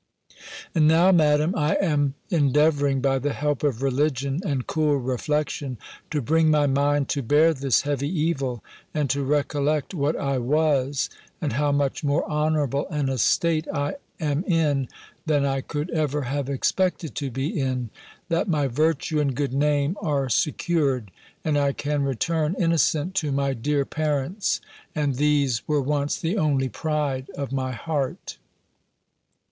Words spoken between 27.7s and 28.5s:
heart.